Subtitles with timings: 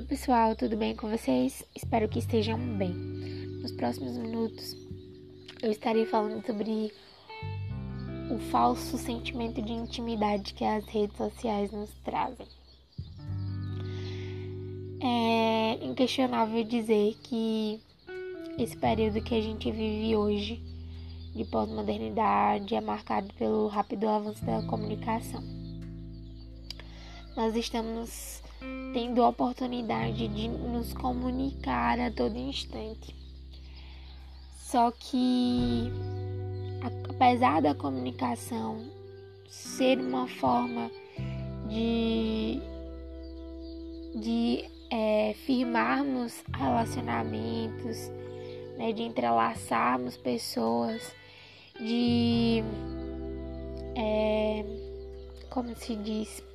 [0.00, 1.62] Oi, pessoal, tudo bem com vocês?
[1.76, 2.88] Espero que estejam bem.
[3.60, 4.74] Nos próximos minutos
[5.60, 6.90] eu estarei falando sobre
[8.30, 12.46] o falso sentimento de intimidade que as redes sociais nos trazem.
[15.02, 17.78] É inquestionável dizer que
[18.58, 20.62] esse período que a gente vive hoje
[21.34, 25.59] de pós-modernidade é marcado pelo rápido avanço da comunicação.
[27.40, 28.42] Nós estamos
[28.92, 33.16] tendo a oportunidade de nos comunicar a todo instante.
[34.58, 35.90] Só que,
[37.08, 38.84] apesar da comunicação
[39.48, 40.90] ser uma forma
[41.66, 42.60] de,
[44.16, 48.10] de é, firmarmos relacionamentos,
[48.76, 51.10] né, de entrelaçarmos pessoas,
[51.80, 52.62] de.
[53.96, 54.62] É,
[55.48, 56.49] como se diz?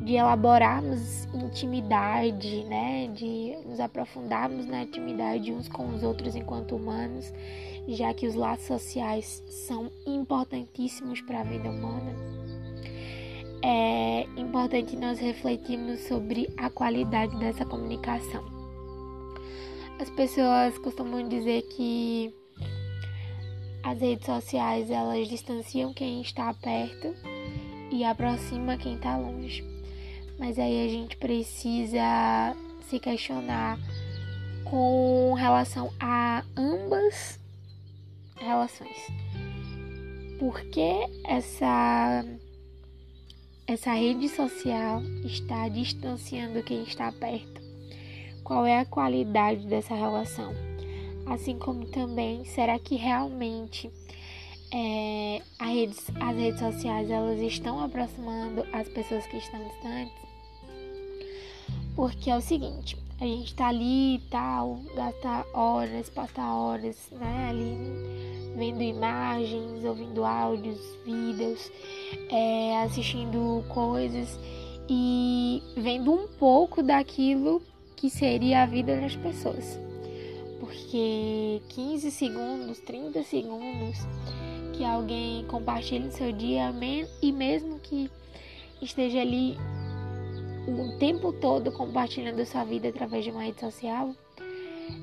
[0.00, 3.08] De elaborarmos intimidade, né?
[3.08, 7.32] De nos aprofundarmos na intimidade uns com os outros enquanto humanos,
[7.88, 12.14] já que os laços sociais são importantíssimos para a vida humana.
[13.64, 18.56] É importante nós refletirmos sobre a qualidade dessa comunicação
[19.98, 22.34] as pessoas costumam dizer que
[23.82, 27.14] as redes sociais elas distanciam quem está perto
[27.90, 29.75] e aproxima quem está longe.
[30.38, 32.54] Mas aí a gente precisa
[32.88, 33.78] se questionar
[34.64, 37.40] com relação a ambas
[38.36, 39.06] relações.
[40.38, 42.24] Por que essa
[43.66, 47.66] essa rede social está distanciando quem está perto?
[48.46, 50.54] qual é a qualidade dessa relação.
[51.26, 53.90] Assim como também, será que realmente
[54.72, 60.25] é, redes, as redes sociais elas estão aproximando as pessoas que estão distantes?
[61.96, 67.46] Porque é o seguinte, a gente tá ali e tal, gasta horas, passa horas, né,
[67.48, 71.72] ali vendo imagens, ouvindo áudios, vídeos,
[72.30, 74.38] é, assistindo coisas
[74.90, 77.62] e vendo um pouco daquilo
[77.96, 79.80] que seria a vida das pessoas.
[80.60, 83.96] Porque 15 segundos, 30 segundos
[84.74, 86.74] que alguém compartilhe seu dia
[87.22, 88.10] e mesmo que
[88.82, 89.56] esteja ali
[90.66, 94.14] o tempo todo compartilhando sua vida através de uma rede social,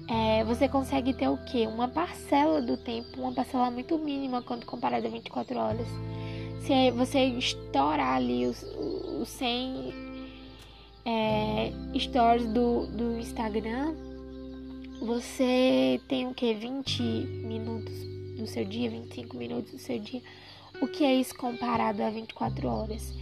[0.07, 1.67] é, você consegue ter o quê?
[1.67, 5.87] Uma parcela do tempo, uma parcela muito mínima quando comparada a 24 horas.
[6.61, 9.93] Se você estourar ali os, os 100
[11.05, 13.93] é, stories do, do Instagram,
[15.01, 16.53] você tem o que?
[16.53, 17.93] 20 minutos
[18.37, 20.21] do seu dia, 25 minutos do seu dia.
[20.81, 23.13] O que é isso comparado a 24 horas?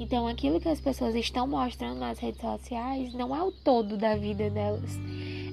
[0.00, 4.16] Então, aquilo que as pessoas estão mostrando nas redes sociais não é o todo da
[4.16, 4.98] vida delas.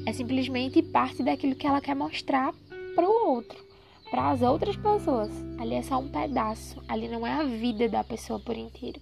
[0.06, 2.53] É simplesmente parte daquilo que ela quer mostrar
[2.96, 3.62] para o outro,
[4.09, 5.30] para as outras pessoas.
[5.59, 6.81] Ali é só um pedaço.
[6.88, 9.02] Ali não é a vida da pessoa por inteiro.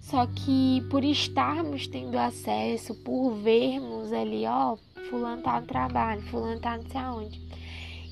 [0.00, 4.76] Só que por estarmos tendo acesso, por vermos ali, ó,
[5.08, 7.40] fulano tá no trabalho, fulano tá não sei aonde.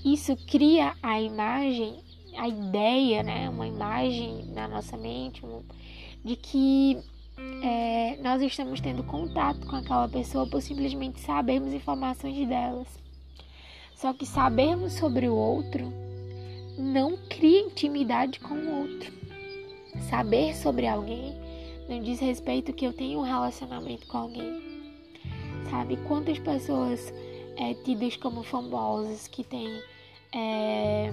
[0.04, 1.96] Isso cria a imagem,
[2.36, 3.50] a ideia, né?
[3.50, 5.44] Uma imagem na nossa mente
[6.26, 6.98] de que
[7.62, 12.88] é, nós estamos tendo contato com aquela pessoa por simplesmente sabermos informações delas.
[13.94, 15.92] Só que sabermos sobre o outro
[16.76, 19.12] não cria intimidade com o outro.
[20.10, 21.32] Saber sobre alguém
[21.88, 24.60] não diz respeito que eu tenho um relacionamento com alguém.
[25.70, 25.96] Sabe?
[26.08, 27.14] Quantas pessoas
[27.56, 29.80] é, tidas como famosas que têm.
[30.34, 31.12] É,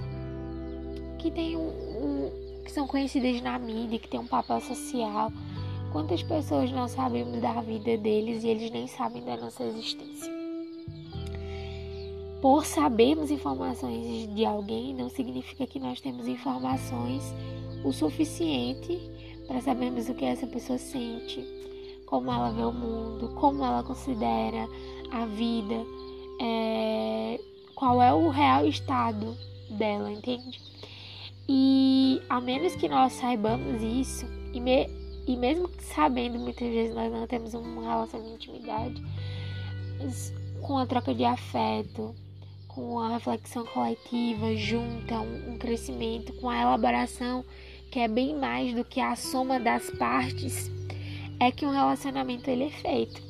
[1.20, 5.30] que têm um, um, que são conhecidas na mídia, que têm um papel social.
[5.92, 10.32] Quantas pessoas não sabemos da vida deles e eles nem sabem da nossa existência?
[12.40, 17.22] Por sabermos informações de alguém, não significa que nós temos informações
[17.84, 18.98] o suficiente
[19.46, 21.44] para sabermos o que essa pessoa sente,
[22.06, 24.68] como ela vê o mundo, como ela considera
[25.10, 25.74] a vida,
[26.40, 27.40] é,
[27.74, 29.36] qual é o real estado
[29.70, 30.60] dela, entende?
[31.48, 34.88] E a menos que nós saibamos isso, e, me,
[35.26, 39.02] e mesmo sabendo, muitas vezes nós não temos uma relação de intimidade,
[40.62, 42.14] com a troca de afeto,
[42.68, 47.44] com a reflexão coletiva junta, um, um crescimento, com a elaboração
[47.90, 50.68] que é bem mais do que a soma das partes,
[51.38, 53.22] é que um relacionamento ele é feito.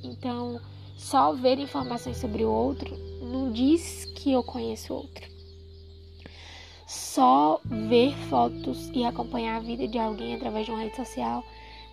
[0.00, 0.60] Então,
[0.96, 5.24] só ver informações sobre o outro não diz que eu conheço o outro.
[6.86, 11.44] Só ver fotos e acompanhar a vida de alguém através de uma rede social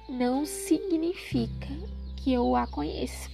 [0.08, 1.68] não significa
[2.16, 3.30] que eu a conheço.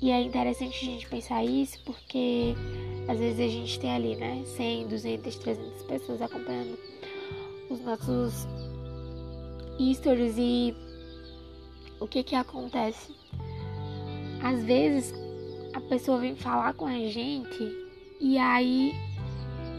[0.00, 2.54] E é interessante a gente pensar isso porque
[3.08, 6.78] às vezes a gente tem ali, né, 100, 200, 300 pessoas acompanhando
[7.70, 8.46] os nossos
[9.94, 10.74] stories e
[12.00, 13.14] o que que acontece?
[14.42, 15.14] Às vezes
[15.72, 17.72] a pessoa vem falar com a gente
[18.20, 18.92] e aí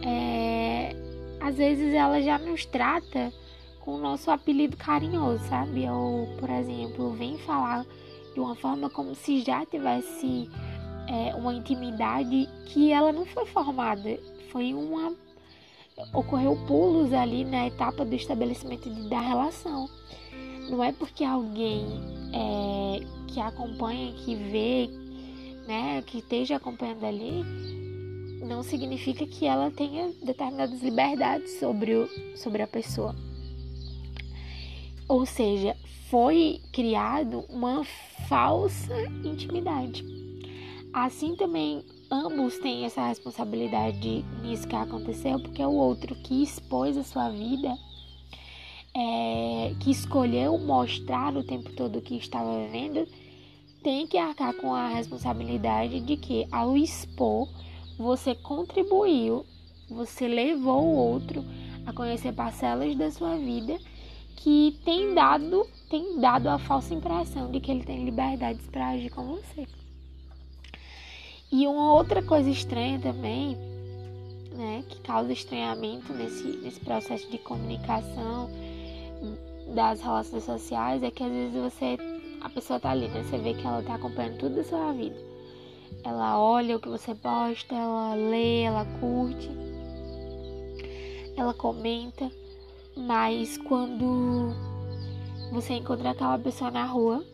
[0.06, 0.96] é,
[1.42, 3.34] às vezes ela já nos trata
[3.80, 5.90] com o nosso apelido carinhoso, sabe?
[5.90, 7.86] Ou, por exemplo, vem falar
[8.34, 10.50] de uma forma como se já tivesse
[11.08, 14.20] é, uma intimidade que ela não foi formada.
[14.52, 15.14] Foi uma.
[16.14, 19.90] Ocorreu pulos ali na etapa do estabelecimento de, da relação.
[20.70, 21.86] Não é porque alguém
[22.34, 24.90] é, que acompanha, que vê,
[25.68, 27.85] né, que esteja acompanhando ali,
[28.42, 33.16] não significa que ela tenha determinadas liberdades sobre, o, sobre a pessoa.
[35.08, 35.76] Ou seja,
[36.10, 37.84] foi criado uma
[38.28, 38.94] falsa
[39.24, 40.04] intimidade.
[40.94, 46.98] Assim também ambos têm essa responsabilidade nisso que aconteceu, porque é o outro que expôs
[46.98, 47.78] a sua vida,
[48.96, 53.08] é, que escolheu mostrar o tempo todo que estava vivendo,
[53.84, 57.48] tem que arcar com a responsabilidade de que ao expor
[57.98, 59.46] você contribuiu,
[59.90, 61.44] você levou o outro
[61.86, 63.78] a conhecer parcelas da sua vida
[64.36, 69.10] que tem dado, tem dado a falsa impressão de que ele tem liberdades para agir
[69.10, 69.68] com você.
[71.52, 73.56] E uma outra coisa estranha também,
[74.52, 78.50] né, que causa estranhamento nesse, nesse processo de comunicação
[79.74, 81.98] das relações sociais é que às vezes você,
[82.42, 85.35] a pessoa tá ali, né, você vê que ela tá acompanhando tudo da sua vida.
[86.06, 89.50] Ela olha o que você posta, ela lê, ela curte,
[91.36, 92.32] ela comenta.
[92.96, 94.54] Mas quando
[95.52, 97.26] você encontra aquela pessoa na rua,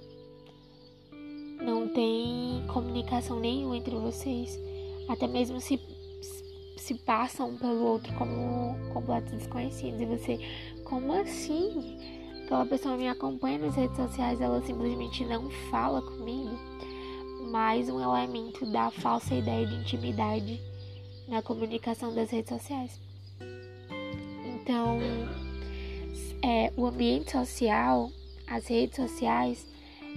[1.62, 4.58] não tem comunicação nenhuma entre vocês.
[5.10, 5.78] Até mesmo se,
[6.78, 10.00] se passam um pelo outro como completos desconhecidos.
[10.00, 10.40] E você,
[10.86, 11.98] como assim?
[12.46, 16.58] Aquela pessoa me acompanha nas redes sociais, ela simplesmente não fala comigo.
[17.52, 20.62] Mais um elemento da falsa ideia de intimidade
[21.28, 22.98] na comunicação das redes sociais.
[24.46, 25.00] Então,
[26.42, 28.10] é, o ambiente social,
[28.48, 29.68] as redes sociais,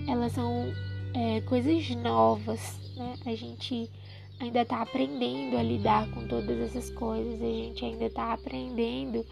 [0.07, 0.73] elas são
[1.13, 3.17] é, coisas novas, né?
[3.27, 3.91] A gente
[4.39, 9.27] ainda está aprendendo a lidar com todas essas coisas, a gente ainda está aprendendo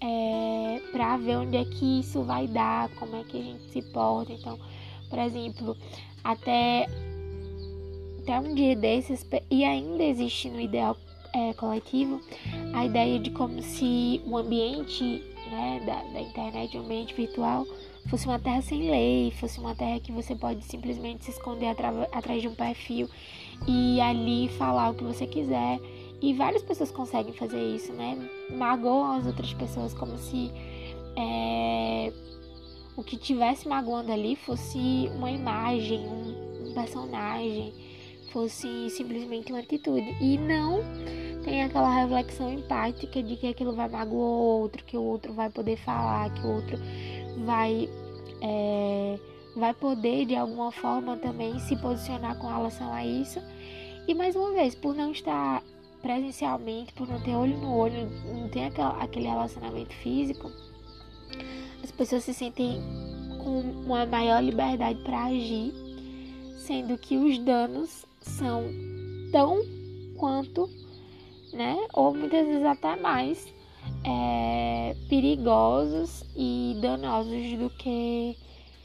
[0.00, 3.80] é, para ver onde é que isso vai dar, como é que a gente se
[3.92, 4.32] porta.
[4.32, 4.58] Então,
[5.08, 5.76] por exemplo,
[6.24, 6.86] até,
[8.22, 10.96] até um dia desses, e ainda existe no ideal
[11.34, 12.20] é, coletivo,
[12.72, 17.66] a ideia de como se o ambiente né, da, da internet, o ambiente virtual,
[18.08, 21.66] fosse uma terra sem lei, fosse uma terra que você pode simplesmente se esconder
[22.12, 23.08] atrás de um perfil
[23.66, 25.80] e ali falar o que você quiser.
[26.20, 28.16] E várias pessoas conseguem fazer isso, né?
[28.50, 30.52] Magoam as outras pessoas como se
[31.16, 32.12] é,
[32.96, 37.72] o que tivesse magoando ali fosse uma imagem, um, um personagem,
[38.32, 40.16] fosse simplesmente uma atitude.
[40.20, 40.80] E não
[41.44, 45.50] tem aquela reflexão empática de que aquilo vai magoar o outro, que o outro vai
[45.50, 46.78] poder falar, que o outro
[47.44, 47.88] vai
[48.40, 49.18] é,
[49.56, 53.40] vai poder de alguma forma também se posicionar com relação a isso.
[54.06, 55.62] E mais uma vez, por não estar
[56.00, 60.50] presencialmente, por não ter olho no olho, não ter aquele relacionamento físico,
[61.82, 62.80] as pessoas se sentem
[63.42, 65.72] com uma maior liberdade para agir,
[66.58, 68.64] sendo que os danos são
[69.30, 69.60] tão
[70.16, 70.68] quanto
[71.52, 71.76] né?
[71.92, 73.52] Ou muitas vezes até mais
[74.04, 78.36] é, perigosos e danosos do que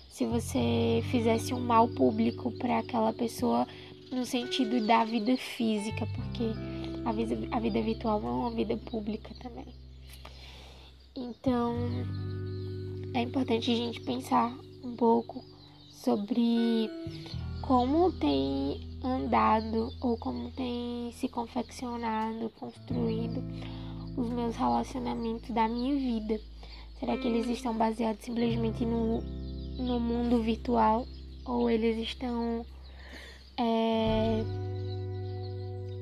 [0.10, 3.68] se você fizesse um mal público para aquela pessoa
[4.12, 6.52] no sentido da vida física, porque
[7.06, 9.68] a vida, a vida virtual é uma vida pública também.
[11.16, 11.76] Então,
[13.14, 15.44] é importante a gente pensar um pouco
[15.92, 16.90] sobre
[17.62, 23.44] como tem andado ou como tem se confeccionado, construído
[24.16, 26.42] os meus relacionamentos da minha vida.
[27.00, 29.22] Será que eles estão baseados simplesmente no,
[29.78, 31.06] no mundo virtual
[31.46, 32.66] ou eles estão
[33.58, 34.44] é,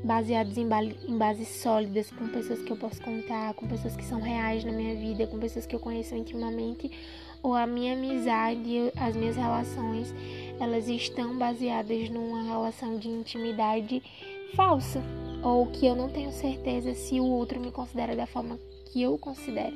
[0.04, 0.68] baseados em,
[1.08, 4.72] em bases sólidas com pessoas que eu posso contar, com pessoas que são reais na
[4.72, 6.92] minha vida, com pessoas que eu conheço intimamente,
[7.42, 10.14] ou a minha amizade, as minhas relações
[10.60, 14.02] elas estão baseadas numa relação de intimidade
[14.56, 15.02] falsa
[15.44, 19.18] ou que eu não tenho certeza se o outro me considera da forma que eu
[19.18, 19.76] considero.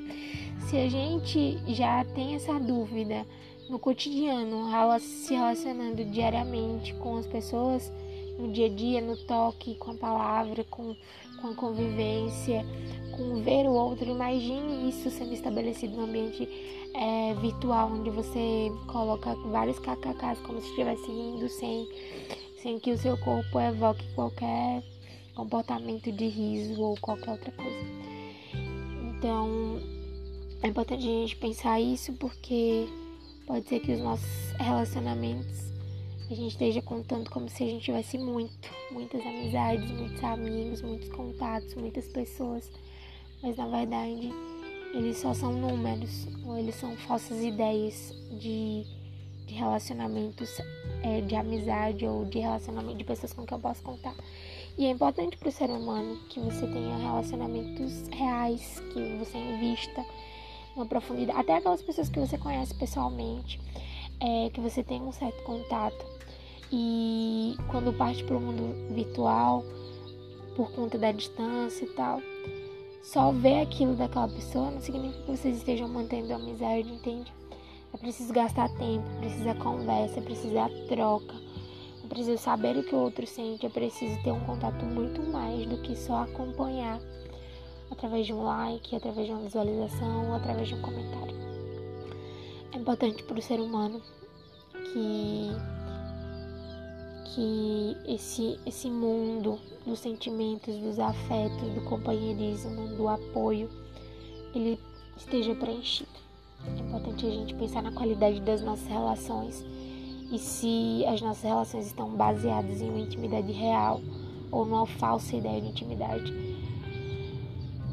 [0.67, 3.25] Se a gente já tem essa dúvida
[3.69, 4.67] no cotidiano,
[4.99, 7.91] se relacionando diariamente com as pessoas,
[8.39, 10.95] no dia a dia, no toque, com a palavra, com,
[11.41, 12.65] com a convivência,
[13.15, 16.47] com ver o outro, imagine isso sendo estabelecido no ambiente
[16.95, 21.87] é, virtual, onde você coloca vários kkk's como se estivesse rindo, sem,
[22.61, 24.81] sem que o seu corpo evoque qualquer
[25.35, 27.87] comportamento de riso ou qualquer outra coisa.
[29.17, 29.79] Então,
[30.63, 32.87] é importante a gente pensar isso porque
[33.45, 35.69] pode ser que os nossos relacionamentos
[36.29, 41.09] a gente esteja contando como se a gente tivesse muito, muitas amizades, muitos amigos, muitos
[41.09, 42.71] contatos, muitas pessoas,
[43.41, 44.31] mas na verdade
[44.93, 48.85] eles só são números ou eles são falsas ideias de,
[49.45, 50.59] de relacionamentos,
[51.03, 54.15] é, de amizade ou de relacionamento de pessoas com quem eu posso contar.
[54.77, 60.05] E é importante para o ser humano que você tenha relacionamentos reais, que você invista
[60.75, 63.59] uma profundidade, até aquelas pessoas que você conhece pessoalmente,
[64.19, 66.18] é, que você tenha um certo contato.
[66.71, 69.63] E quando parte para o mundo virtual,
[70.55, 72.21] por conta da distância e tal,
[73.01, 77.33] só ver aquilo daquela pessoa não significa que vocês estejam mantendo a amizade, entende?
[77.93, 81.49] É preciso gastar tempo, precisa conversa, precisa troca
[82.09, 85.77] preciso saber o que o outro sente, é preciso ter um contato muito mais do
[85.77, 86.99] que só acompanhar
[87.91, 91.35] através de um like, através de uma visualização, através de um comentário.
[92.73, 94.01] É importante para o ser humano
[94.91, 95.51] que
[97.33, 103.69] que esse esse mundo dos sentimentos, dos afetos, do companheirismo, do apoio,
[104.53, 104.79] ele
[105.17, 106.09] esteja preenchido.
[106.65, 109.63] É importante a gente pensar na qualidade das nossas relações
[110.31, 114.01] e se as nossas relações estão baseadas em uma intimidade real
[114.51, 116.33] ou numa falsa ideia de intimidade.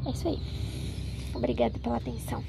[0.05, 0.39] É isso aí.
[1.33, 2.43] Obrigada pela atenção.